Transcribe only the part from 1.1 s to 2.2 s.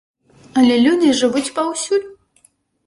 жывуць паўсюль.